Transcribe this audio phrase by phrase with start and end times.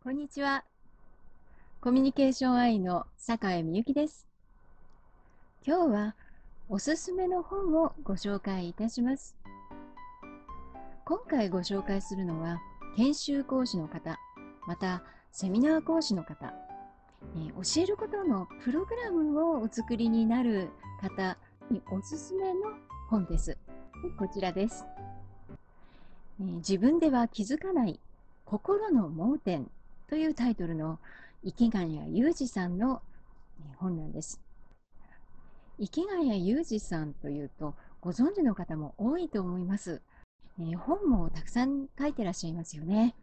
[0.00, 0.64] こんにちは。
[1.80, 4.28] コミュニケーション愛の坂井美由紀です。
[5.66, 6.14] 今日は
[6.68, 9.36] おすすめの本をご紹介いたします。
[11.04, 12.60] 今回ご紹介するのは
[12.96, 14.16] 研修講師の方、
[14.68, 16.54] またセミナー講師の方、
[17.34, 20.70] えー、教えることのプログラムをお作りになる
[21.02, 21.36] 方
[21.72, 22.60] におすすめの
[23.10, 23.58] 本です。
[24.16, 24.86] こちらです、
[26.40, 27.98] えー、自分では気づかない
[28.44, 29.68] 心の盲点
[30.08, 30.98] というタイトルの
[31.42, 33.02] 池谷裕二さんの
[33.76, 34.40] 本なんです。
[35.78, 40.00] 池谷裕二さんというとご存知の方も多いと思います。
[40.58, 43.14] えー、本もたくさん書いてらっしゃいますよね。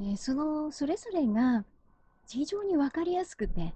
[0.00, 1.64] えー、そのそれぞれが
[2.28, 3.72] 非常に分かりやすくて、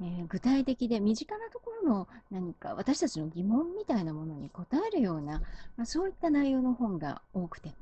[0.00, 5.40] えー、具体的で身近なところの何か私たちの疑問みたいなものに答えるような、
[5.76, 7.74] まあ、そういった内容の本が多くて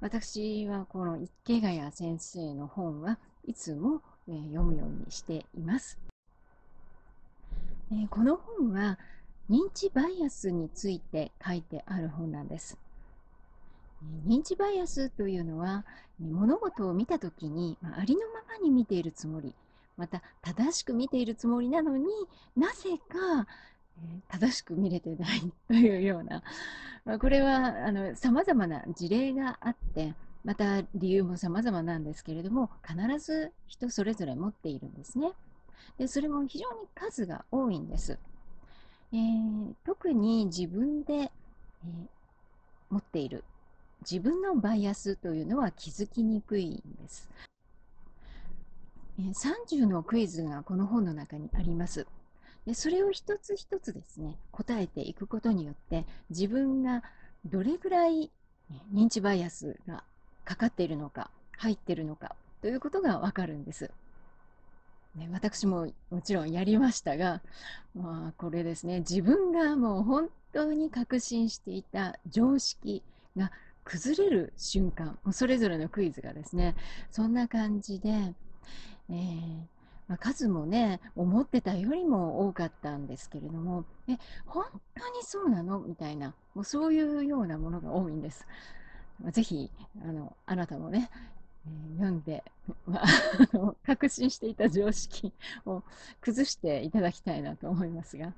[0.00, 5.98] 私はこの池谷先生の本はいつも、え、読むようにしています、
[7.90, 8.98] え、この本は
[9.48, 12.76] 認知バイアスについて書いてある本なんです。
[14.26, 15.84] 認知バイアスというのは
[16.20, 19.54] 物事を見た時にありのままに見ているつもり
[19.96, 22.06] また正しく見ているつもりなのに
[22.56, 23.46] なぜか
[24.28, 26.42] 正しく見れてないというような、
[27.04, 27.72] まあ、これは
[28.14, 35.32] さまざまな事例があってまた理由も様々なんですけれども必ず人それぞれ持っているんですね。
[35.98, 38.18] でそれも非常に数が多いんです、
[39.12, 41.88] えー、特に自分で、えー、
[42.90, 43.44] 持っている
[44.02, 47.28] 自分のバイアスというのは気づきにくいんです。
[49.18, 52.06] 30のクイズがこの本の中にあります。
[52.66, 57.02] でそれを一つ一つですね答えていくことによって自分が
[57.44, 58.30] どれぐらい
[58.92, 60.02] 認知バイアスが
[60.44, 63.90] かかっているのか入っているのかということがわかるんです。
[65.14, 67.40] ね、私ももちろんやりましたが、
[67.94, 73.02] まあ、これですね自分がもう本当に確信していた常識
[73.34, 73.50] が
[73.84, 76.74] 崩れる瞬間それぞれのクイズがですね
[77.10, 78.34] そんな感じで、
[79.08, 79.62] えー、
[80.08, 85.80] まあ、数もね、思ってたよりも多かったんですけれども、え、本当にそうなの？
[85.80, 88.46] みたいな、もうそういうようなものが多いんです。
[89.32, 89.70] ぜひ、
[90.04, 91.10] あの、あなたもね、
[91.66, 92.44] え、読んで、
[92.86, 95.32] まあ、確信していた常識
[95.64, 95.82] を
[96.20, 98.32] 崩していただきたいなと思いますが、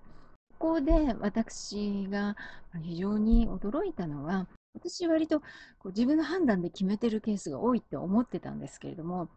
[0.59, 2.37] ここで私が
[2.83, 5.47] 非常に驚いたのは、私割とこ
[5.87, 9.28] う自分の判断で決めてるケースが多いって思ってたんですけれども、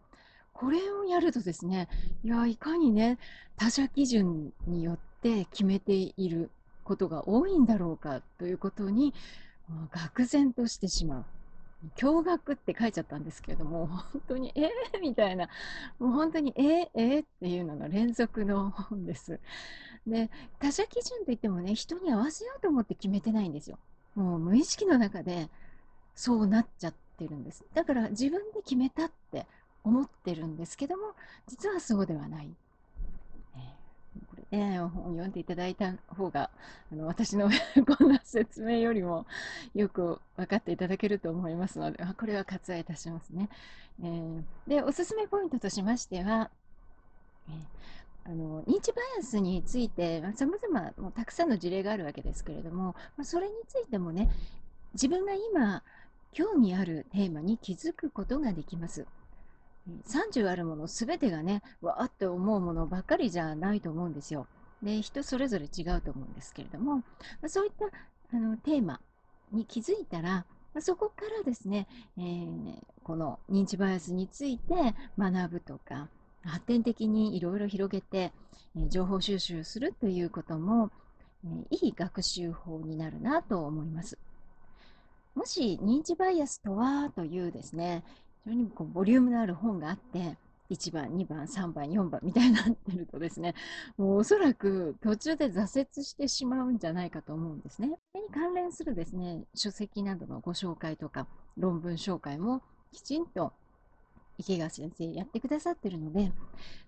[0.54, 1.88] これをやるとですね、
[2.24, 3.18] いや、いかにね、
[3.58, 6.50] 他者基準によって決めている
[6.84, 9.14] ことが多いんだろうかということに、
[9.92, 11.26] 愕然としてしまう。
[11.96, 15.50] 驚愕って書いちゃったんですけれども、本当に、えー、みたいな、
[15.98, 19.40] もう本当に、えー、えー、っていうのの連続の本です。
[20.06, 20.30] で、
[20.60, 23.80] 他者基準といってもね、人に合わせようと思って決めてないんですよ。
[24.16, 25.50] もう無意識の中で
[26.16, 27.66] そうなっちゃってるんです。
[27.74, 29.48] だから自分で決めたって
[29.84, 31.14] 思ってるんですけども
[31.48, 32.50] 実はそうではない。
[34.30, 36.50] これね、本を読んでいただいた方が
[36.92, 37.50] あの私の
[37.98, 39.26] こんな説明よりも
[39.74, 43.48] よく分かっていただけると思いますのでこれは割愛いたしますね。
[44.04, 46.52] えー、でおすすめポイントとしましては、
[47.48, 47.56] えー
[48.24, 54.30] あの認知バイアスについてさまざまたくさんの事例があるわけですけれども、ま、それについてもね
[54.94, 55.84] 自分が今
[56.32, 59.06] 興味あるテーマに気づくことができます。
[60.08, 64.48] 30あるもの全てがねわーって思うものばっかりじゃないと思うんですよ。
[64.84, 67.04] で人それぞれ違うと思うんですけれども、
[67.42, 67.86] まそういった
[68.36, 69.00] あのテーマ
[69.52, 71.88] に気づいたら、まそこからですね、
[72.18, 74.74] えー、この認知バイアスについて
[75.20, 76.08] 学ぶとか
[76.44, 78.32] 発展的にいろいろ広げて、
[78.76, 80.90] え情報収集するということも、
[81.46, 84.18] えいい学習法になるなと思います。
[85.36, 88.04] もし認知バイアスとはというですね、
[88.46, 90.38] 非常にこうボリュームのある本があって
[90.70, 93.54] 1番2番3番4番みたいになってるとですね
[93.98, 97.90] もうおそらく途中で挫折してしまうんじゃないかと思うんですね。
[98.14, 101.28] それに関連するですね書籍などのご紹介とか
[101.58, 102.62] 論文紹介も
[102.92, 103.52] きちんと
[104.38, 106.32] 池川先生やってくださってるので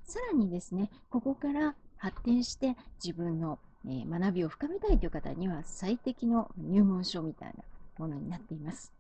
[0.05, 7.63] さらにですねここから発展して自分の、学びを深めたいという方には最適の入門書みたいな
[7.97, 8.93] ものになっています。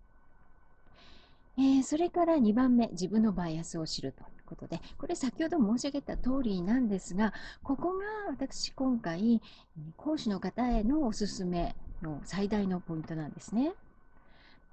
[1.57, 7.33] えー、それから2番目、自分のバイアスを知るということで、これ先ほど申し上げた通りなんですが、
[7.63, 9.41] ここが私今回、
[9.95, 13.73] 講師の方へのおすすめの最大のポイントなんですね。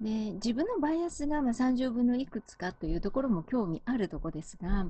[0.00, 4.86] で自分のバイアスがま30分のいくつかというところも興味あるところですが、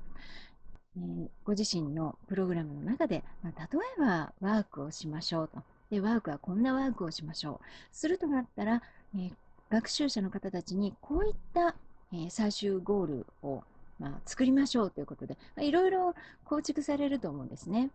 [0.97, 5.63] えー、ご自身のプログラムの中で、まあ、例えばワークをしましょうと。
[5.91, 7.65] で、ワークはこんなワークをしましょう。
[7.91, 8.83] するとなったら、
[9.15, 9.33] えー、
[9.71, 11.77] 学習者の方たちにこういった、
[12.13, 13.63] えー、最終ゴールを、
[13.99, 16.15] まあ、作りましょうということで、まあ、いろいろ
[16.45, 17.91] 構築されると思うんですね。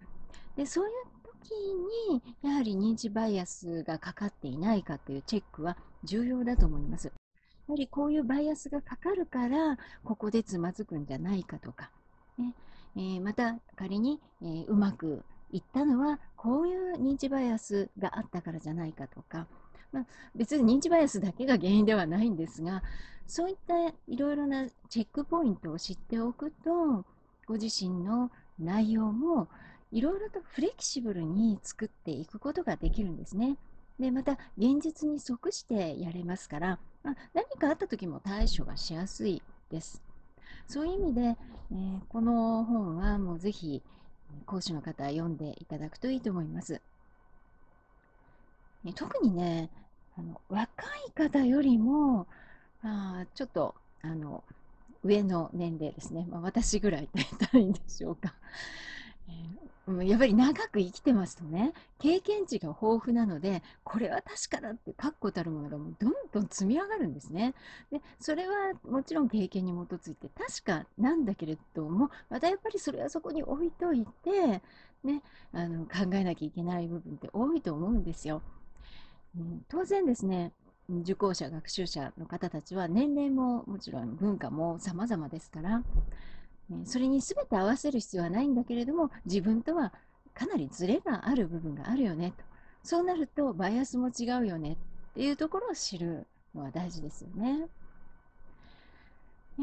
[0.56, 0.92] で、そういう
[1.42, 1.52] 時
[2.12, 7.08] に、やはり認知バイアスがかかっていないかというチェックは重要だと思います。
[7.08, 7.12] や
[7.74, 11.92] はりこういうバイアスがかかるから、ここでつまずくんじゃないかとか、
[12.38, 12.54] ね
[12.96, 15.24] えー、また仮に、えー、うまく
[15.56, 19.48] いったのは、こういう認知バイアスがあったからじゃないかとか、
[19.92, 20.06] まあ、
[20.36, 22.84] 別に認知バイアスだけが原因ではないんですが、
[23.28, 23.74] そういった
[24.08, 27.06] いろいろなチェックポイントを知っておくと、
[27.48, 29.48] ご自身の内容も
[29.92, 33.58] いろいろとフレキシブルに作っていくことができるんですね。
[34.00, 40.02] で、また現実に即してやれますから、まあ、何かあった時も対処がしやすいです。
[40.68, 43.82] そういう意味で、えー、この本はもうぜひ
[44.46, 46.82] 講師の方は読んでいただくといいと思います。
[48.96, 49.70] 特にね、
[50.18, 52.28] あの若い方よりも、
[52.84, 54.44] あちょっとあの
[55.04, 58.34] 上の年齢ですね、まあ、私ぐらいと言ったらいいんでしょうか。
[59.88, 67.54] えー、やっぱり長く生きてますとね、経験値が豊富なので、これは確かだって確固たるものがもうどんどん積み上がるんですね。
[67.92, 74.62] で、それはもちろん経験に基づいて確かなんだけれども、またやっぱりそれはそこに置いといて、
[75.04, 75.22] ね、
[75.54, 78.42] あの考えなきゃいけない部分って多いと思うんですよ。
[79.38, 80.52] うん、当然ですね、
[80.90, 85.84] 受講者、学習者の方たちは年齢ももちろん文化も様々ですから、
[86.84, 89.94] それに全て合わせる必要はないんだけれども、自分とは
[90.34, 92.44] かなりズレがある部分があるよねと。
[92.84, 94.78] そうなると、バイアスも違うよねっ
[95.14, 97.68] ていうところを知るのは大事ですよね。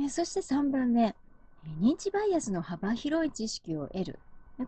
[0.08, 1.14] そして3番目、
[1.80, 4.18] 認知バイアスの幅広い知識を得る。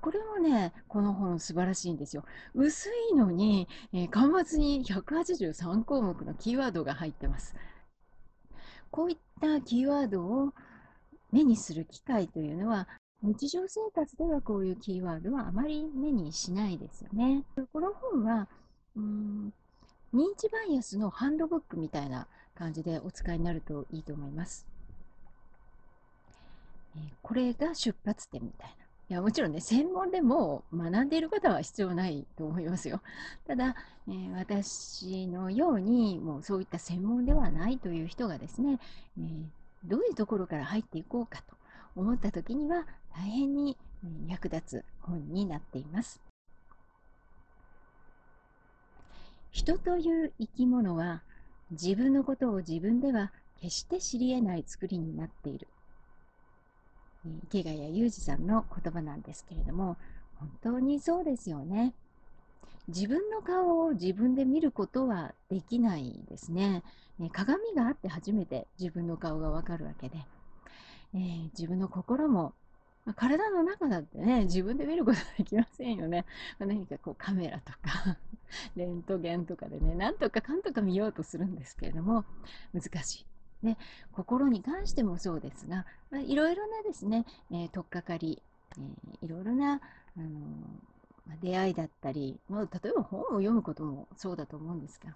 [0.01, 2.25] これもね、この本素晴らしいんですよ。
[2.55, 7.55] 薄いのに、えー、端末に183項目のキーワードが入ってます。
[8.91, 10.53] こういったキーワードを
[11.35, 12.87] 目にする機会というのは、
[13.25, 17.43] 日常生活ではこういうキーワードはあまり目にしないですよね。
[17.73, 18.47] この本は、
[18.95, 19.53] うん
[20.15, 24.65] 認知バイアスのハンドブックみたいな感じでお使いになるといいと思います。
[26.97, 28.85] えこれが出発点みたいな。
[29.11, 33.01] いやもちろんね、専門でも学んでいる方は必要ないと思いますよ。
[33.49, 33.75] ただ、
[34.07, 38.79] えー、私のように、もうそういった専門ではないという人がですね、
[39.19, 41.55] えーどういうところから入っていこうかと
[41.97, 43.77] 思った時には大変に
[44.29, 46.21] 役立つ本になっています。
[49.51, 51.23] 人という生き物は
[51.71, 55.69] 自分のことを自分では決して知り得ない作りになっている。
[57.45, 59.97] 池谷裕二さんの言葉なんですけれども、
[60.37, 61.95] 本当にそうですよね。
[62.89, 66.83] 自分の顔を自分で見ることはできないですね。
[67.19, 70.19] ね鏡があって初めて自分の顔がわかるわけで、
[71.15, 72.53] えー、自分の心も、
[73.05, 76.27] まあ、体の中だってね、自分で見ることはできませんよね。
[76.59, 78.19] まあ、何かこうカメラとか
[78.77, 82.25] レントゲンとかでね、なんとかかんとか見ようとするんですけれども、
[82.73, 83.27] 難しい。
[83.67, 83.79] ね、
[84.13, 88.43] 心に関してもそうですが、まあ、いろいろなですね、えー、取っかかり、
[88.77, 89.81] えー、いろいろな、
[90.17, 90.94] あのま
[91.41, 95.15] 出会いだったり、まあ、例えば本を読むこともそうだと思うんですが、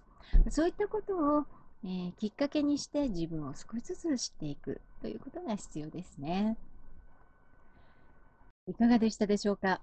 [0.51, 1.45] そういったことを、
[1.83, 6.57] えー、きっかけにして自分を少しずつ知っていくということが必要ですね。
[8.67, 9.81] いかがでしたでしょうか？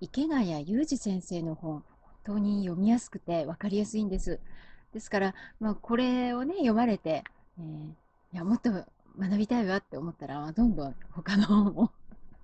[0.00, 1.84] 池谷裕二先生の本、本
[2.24, 4.38] 当に読みやすくて分かりやすいんです。
[4.92, 7.24] ですから、まあ、これをね、読まれて、
[7.58, 7.94] えー、い
[8.32, 11.90] や、もっと学びたいわって思ったら、どんどん他の本を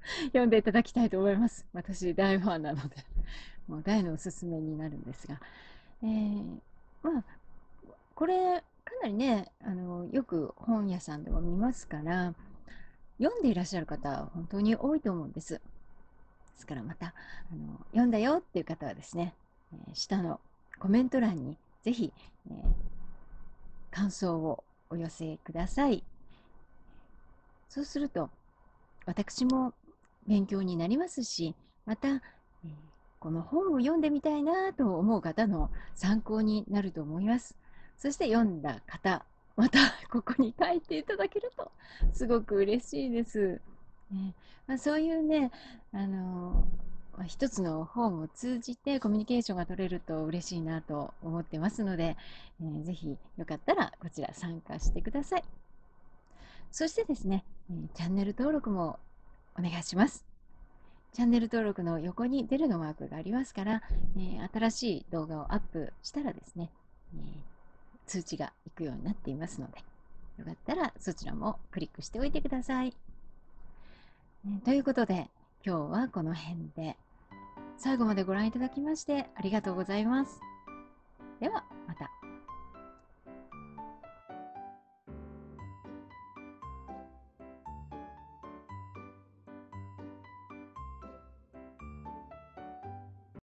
[0.26, 1.66] 読んでいただきたいと思います。
[1.72, 2.96] 私、大ファンなので、
[3.68, 5.40] もう大のおすすめになるんですが。
[6.02, 6.60] えー、
[7.02, 7.24] まあ、
[8.14, 12.34] これ、かなりね、あの、よく本屋さんでも見ますから、
[13.18, 15.54] 読んでいらっしゃる方は本当に多いと思うんです。
[15.54, 15.60] で
[16.56, 17.14] すからまた、
[17.52, 19.34] あの読んだよっていう方はですね、
[19.72, 20.40] えー、下の
[20.78, 22.12] コメント欄にぜひ、
[22.50, 22.64] えー、
[23.90, 26.02] 感想をお寄せください。
[27.68, 28.30] そうすると、
[29.06, 29.72] 私も
[30.26, 31.54] 勉強になりますし、
[31.86, 32.20] また、え、
[33.18, 37.56] この本を読んでみたいなと思う方の参考になると思います。
[37.98, 39.24] そして読んだ方、
[39.56, 39.78] また
[40.10, 41.70] ここに書いていただけると
[42.12, 43.60] すごく嬉しいです。
[44.10, 44.34] ね
[44.66, 45.50] まあ、そういうね、
[45.92, 46.64] あの
[47.16, 52.16] まあ、一つの本を通じてコミュニケーションが取れると嬉しいなと思ってますので、
[52.62, 55.44] えー、ぜひよかったらこちら参加してください。
[56.70, 57.44] そしてですね、
[57.94, 58.98] チャンネル登録も
[59.58, 60.24] お願いします。
[61.12, 63.82] チャンネル登録の横に出るのマークがありますから、
[64.16, 66.70] えー、新しい動画をアップしたらですね、
[67.14, 67.20] えー、
[68.06, 69.78] 通知がいくようになっていますので、
[70.38, 72.94] よかったらそちらもクリックしておいてください。
[74.46, 75.28] え、ということで、
[75.66, 76.96] 今日はこの辺で、
[77.76, 80.40] 最後までご覧いただきましてありがとうございます。
[81.40, 81.64] では、